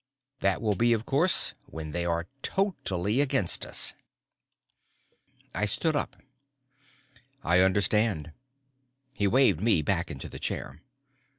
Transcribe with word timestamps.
That 0.39 0.63
will 0.63 0.73
be, 0.73 0.93
of 0.93 1.05
course, 1.05 1.53
when 1.67 1.91
they 1.91 2.05
are 2.05 2.25
totally 2.41 3.21
against 3.21 3.67
us." 3.67 3.93
I 5.53 5.67
stood 5.67 5.95
up. 5.95 6.15
"I 7.43 7.59
understand." 7.59 8.31
He 9.13 9.27
waved 9.27 9.61
me 9.61 9.83
back 9.83 10.09
into 10.09 10.27
the 10.27 10.39
chair. 10.39 10.81